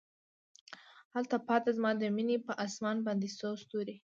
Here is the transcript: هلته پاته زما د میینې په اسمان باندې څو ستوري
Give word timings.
هلته 1.13 1.35
پاته 1.47 1.69
زما 1.77 1.91
د 1.97 2.03
میینې 2.15 2.37
په 2.47 2.53
اسمان 2.65 2.97
باندې 3.05 3.27
څو 3.39 3.49
ستوري 3.63 3.95